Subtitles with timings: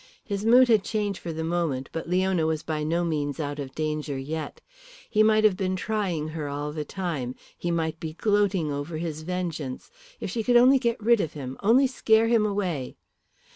[0.25, 3.75] His mood had changed for the moment, but Leona was by no means out of
[3.75, 4.59] danger yet.
[5.07, 9.21] He might have been trying her all the time, he might be gloating over his
[9.21, 9.91] vengeance.
[10.19, 12.97] If she could only get rid of him, only scare him away.